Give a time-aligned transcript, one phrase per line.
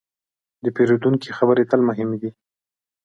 [0.63, 2.31] د پیرودونکي خبرې تل مهمې دي.